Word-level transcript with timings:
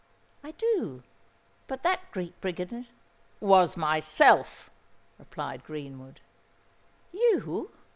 "I 0.43 0.49
do. 0.53 1.03
But 1.67 1.83
that 1.83 2.09
Greek 2.11 2.33
Brigand——" 2.41 2.87
"Was 3.39 3.77
myself!" 3.77 4.71
replied 5.19 5.63
Greenwood. 5.63 6.21
"You!" 7.13 7.69